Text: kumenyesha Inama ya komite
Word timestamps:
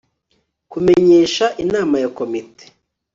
kumenyesha 0.71 1.45
Inama 1.63 1.95
ya 2.03 2.09
komite 2.17 2.65